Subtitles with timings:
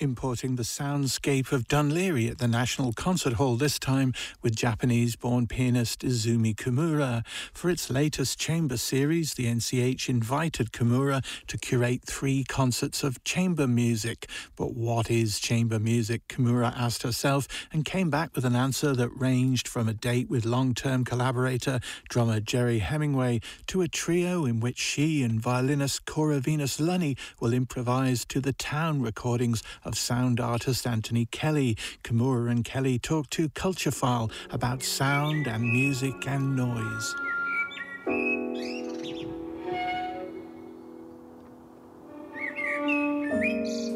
[0.00, 5.16] importing the soundscape of Dun Laoghaire at the National Concert Hall, this time with Japanese
[5.16, 7.26] born pianist Izumi Kimura.
[7.52, 13.66] For its latest chamber series, the NCH invited Kimura to curate three concerts of chamber
[13.66, 14.28] music.
[14.56, 16.28] But what is chamber music?
[16.28, 20.44] Kimura asked herself and came back with an answer that ranged from a date with
[20.44, 26.38] long term collaborator, drummer Gerry Hemingway, to a trio in which she and violinist Cora
[26.38, 31.76] Venus Lunny will improvise to the town recordings of sound artist Anthony Kelly.
[32.04, 37.14] Kimura and Kelly talk to Culture File about sound and music and noise.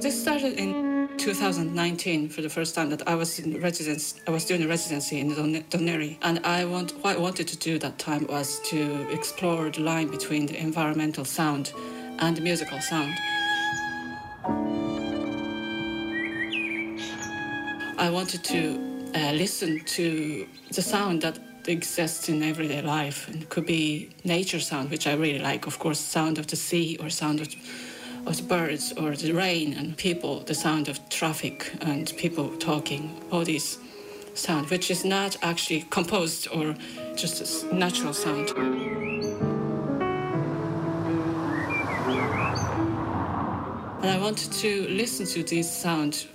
[0.03, 4.19] This started in 2019 for the first time that I was in residence.
[4.27, 7.79] I was doing a residency in Laoghaire, and I want what I wanted to do
[7.81, 11.73] that time was to explore the line between the environmental sound
[12.19, 13.15] and the musical sound.
[17.99, 23.29] I wanted to uh, listen to the sound that exists in everyday life.
[23.29, 26.57] And it could be nature sound, which I really like, of course, sound of the
[26.57, 27.49] sea or sound of,
[28.27, 33.21] of the birds or the rain and people, the sound of traffic and people talking,
[33.31, 33.79] all these
[34.35, 36.75] sound, which is not actually composed or
[37.15, 38.51] just a natural sound.
[44.01, 46.27] And I wanted to listen to this sound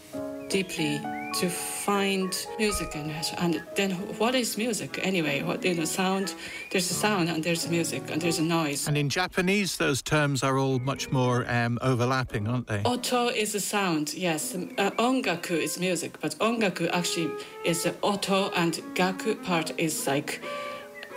[0.50, 1.02] deeply
[1.34, 3.34] to find music in it.
[3.38, 5.44] And then what is music anyway?
[5.44, 6.34] What you know, sound.
[6.72, 8.88] There's a sound and there's music and there's a noise.
[8.88, 12.82] And in Japanese, those terms are all much more um, overlapping, aren't they?
[12.86, 14.14] Oto is a sound.
[14.14, 17.30] Yes, uh, ongaku is music, but ongaku actually
[17.66, 20.42] is the oto and gaku part is like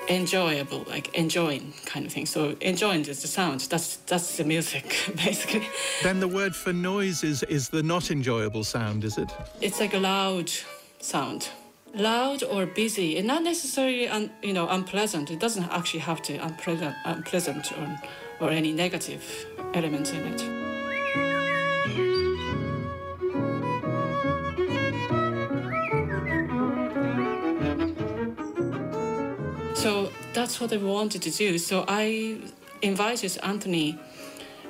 [0.09, 2.27] enjoyable, like enjoying kind of thing.
[2.27, 3.61] So enjoying is the sound.
[3.61, 5.69] That's that's the music, basically.
[6.03, 9.31] Then the word for noise is is the not enjoyable sound, is it?
[9.61, 10.51] It's like a loud
[11.01, 11.49] sound.
[11.93, 15.31] Loud or busy, and not necessarily un, you know unpleasant.
[15.31, 18.01] It doesn't actually have to unpleasant, unpleasant or,
[18.41, 19.23] or any negative
[19.75, 20.60] elements in it.
[29.81, 31.57] So that's what I wanted to do.
[31.57, 32.37] So I
[32.83, 33.99] invited Anthony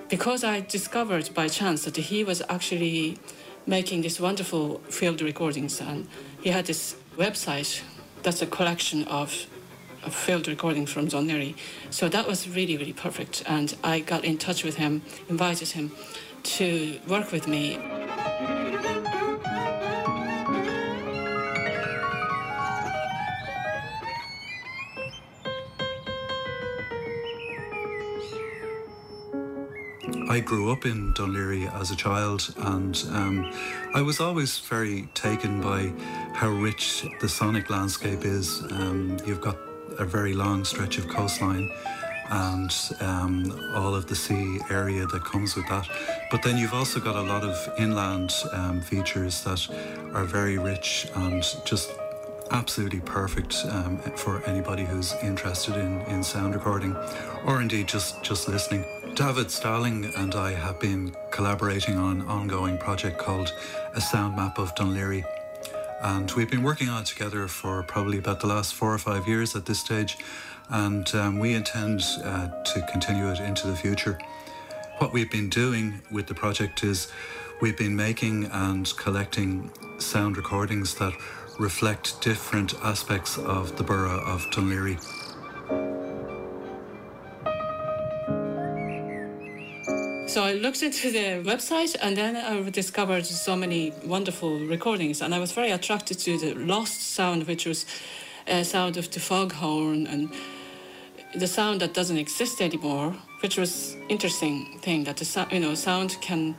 [0.08, 3.18] because I discovered by chance that he was actually
[3.66, 6.06] making these wonderful field recordings and
[6.42, 7.82] he had this website
[8.22, 9.46] that's a collection of,
[10.10, 11.56] field recordings from Laoghaire.
[11.90, 13.42] So that was really, really perfect.
[13.46, 15.90] And I got in touch with him, invited him
[16.44, 17.78] to work with me.
[30.30, 33.52] I grew up in Laoghaire as a child, and um,
[33.94, 35.92] I was always very taken by
[36.34, 38.62] how rich the sonic landscape is.
[38.70, 39.56] Um, you've got
[39.98, 41.68] a very long stretch of coastline
[42.30, 45.88] and um, all of the sea area that comes with that.
[46.30, 49.66] But then you've also got a lot of inland um, features that
[50.14, 51.90] are very rich and just
[52.52, 56.94] absolutely perfect um, for anybody who's interested in, in sound recording
[57.46, 58.99] or indeed just, just listening.
[59.14, 63.52] David Starling and I have been collaborating on an ongoing project called
[63.94, 65.24] A Sound Map of Laoghaire.
[66.02, 69.28] And we've been working on it together for probably about the last four or five
[69.28, 70.16] years at this stage.
[70.70, 74.18] And um, we intend uh, to continue it into the future.
[74.98, 77.12] What we've been doing with the project is
[77.60, 81.12] we've been making and collecting sound recordings that
[81.58, 84.68] reflect different aspects of the borough of Dún
[90.30, 95.22] So I looked into the website and then I discovered so many wonderful recordings.
[95.22, 97.84] And I was very attracted to the lost sound, which was
[98.46, 100.32] a sound of the foghorn and
[101.34, 105.74] the sound that doesn't exist anymore, which was interesting thing that the sound, you know,
[105.74, 106.54] sound can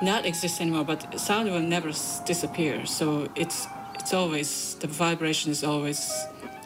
[0.00, 1.92] not exist anymore, but sound will never
[2.24, 2.86] disappear.
[2.86, 3.66] So it's
[3.96, 6.10] it's always the vibration is always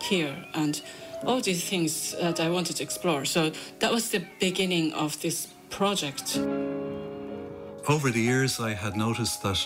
[0.01, 0.81] here and
[1.25, 3.25] all these things that I wanted to explore.
[3.25, 3.51] So
[3.81, 6.39] that was the beginning of this project.
[7.87, 9.59] Over the years, I had noticed that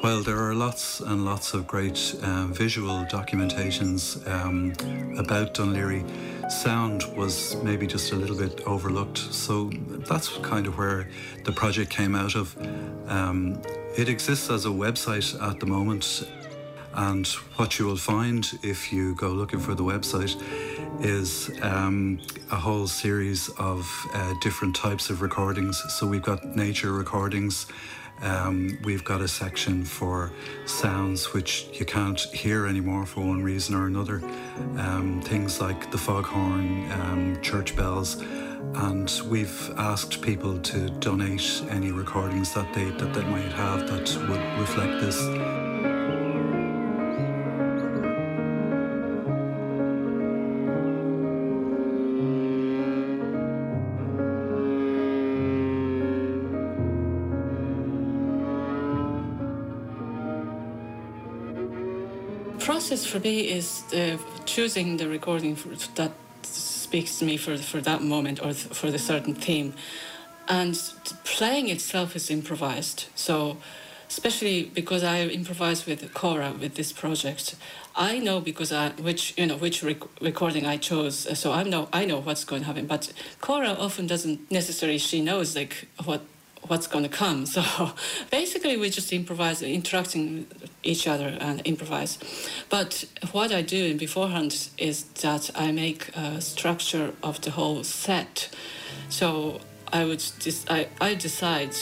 [0.00, 4.72] while there are lots and lots of great um, visual documentations um,
[5.18, 6.04] about Laoghaire,
[6.48, 9.18] sound was maybe just a little bit overlooked.
[9.18, 9.70] So
[10.08, 11.08] that's kind of where
[11.44, 12.56] the project came out of.
[13.08, 13.60] Um,
[13.96, 16.28] it exists as a website at the moment,
[16.96, 17.26] and
[17.56, 20.34] what you will find if you go looking for the website
[21.00, 22.18] is um,
[22.50, 25.82] a whole series of uh, different types of recordings.
[25.94, 27.66] So we've got nature recordings,
[28.22, 30.30] Um, we've got a section for
[30.64, 34.22] sounds which you can't hear anymore for one reason or another.
[34.78, 38.16] Um, things like the foghorn, um, church bells,
[38.74, 44.06] and we've asked people to donate any recordings that they that they might have that
[44.28, 45.18] would reflect this.
[62.66, 65.56] Process for me is uh, choosing the recording
[65.94, 66.10] that
[66.42, 69.72] speaks to me for, for that moment or th- for the certain theme.
[70.48, 70.74] And
[71.22, 73.06] playing itself is improvised.
[73.14, 73.58] So,
[74.08, 77.54] especially because I improvise with Cora with this project,
[77.94, 81.16] I know because I which you know which rec- recording I chose.
[81.38, 82.86] So I know I know what's going to happen.
[82.86, 84.98] But Cora often doesn't necessarily.
[84.98, 86.22] She knows like what
[86.68, 87.46] what's going to come.
[87.56, 87.62] So
[88.30, 90.46] basically, we just improvise, interacting
[90.86, 92.18] each other and improvise.
[92.68, 98.48] But what I do beforehand is that I make a structure of the whole set.
[99.08, 99.60] So
[99.92, 100.22] I would
[100.68, 101.74] I, I decide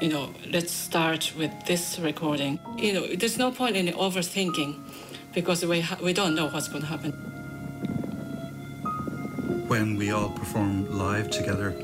[0.00, 4.76] you know let's start with this recording you know there's no point in overthinking
[5.34, 7.10] because we we don't know what's going to happen
[9.66, 11.74] when we all perform live together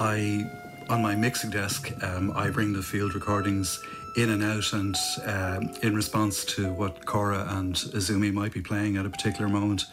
[0.00, 0.44] i
[0.88, 3.82] on my mixing desk, um, I bring the field recordings
[4.16, 8.96] in and out, and um, in response to what Cora and Izumi might be playing
[8.96, 9.86] at a particular moment,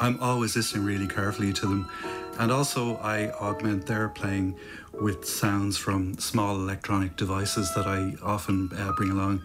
[0.00, 1.90] I'm always listening really carefully to them.
[2.38, 4.56] And also, I augment their playing
[4.92, 9.42] with sounds from small electronic devices that I often uh, bring along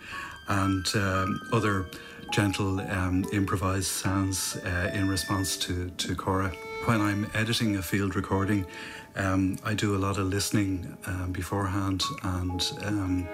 [0.48, 1.86] and um, other
[2.32, 6.52] gentle um, improvised sounds uh, in response to, to Cora.
[6.86, 8.66] When I'm editing a field recording,
[9.16, 13.28] um, I do a lot of listening um, beforehand, and um,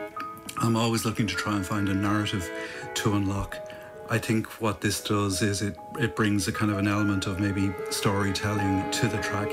[0.57, 2.49] I'm always looking to try and find a narrative
[2.95, 3.57] to unlock.
[4.09, 7.39] I think what this does is it, it brings a kind of an element of
[7.39, 9.49] maybe storytelling to the track.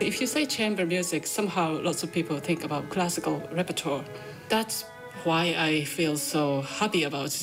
[0.00, 4.04] If you say chamber music, somehow lots of people think about classical repertoire.
[4.48, 4.84] That's
[5.24, 7.36] why I feel so happy about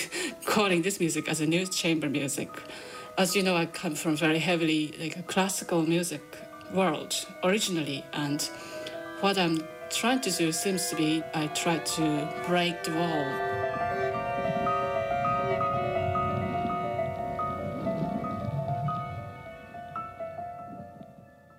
[0.44, 2.50] calling this music as a new chamber music
[3.18, 6.22] as you know, I come from very heavily like classical music
[6.72, 8.48] world originally, and
[9.20, 13.75] what I'm trying to do seems to be I try to break the wall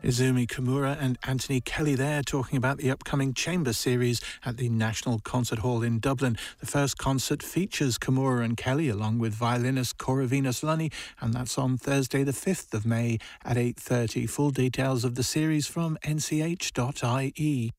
[0.07, 5.19] Izumi Kimura and Anthony Kelly there talking about the upcoming chamber series at the National
[5.19, 6.38] Concert Hall in Dublin.
[6.62, 11.57] The first concert features Kimura and Kelly along with violinist Cora Venus Lunny and that's
[11.57, 14.30] on Thursday the 5th of May at 8.30.
[14.30, 17.74] Full details of the series from nch.ie.